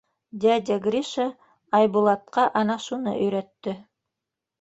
Дядя 0.43 0.77
Гриша 0.85 1.25
Айбулатҡа 1.79 2.45
ана 2.63 2.79
шуны 2.87 3.13
өйрәтте. 3.27 3.75